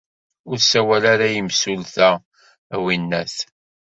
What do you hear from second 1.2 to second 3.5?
i yimsulta, a winna-t.